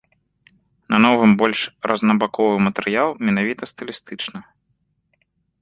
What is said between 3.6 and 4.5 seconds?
стылістычна.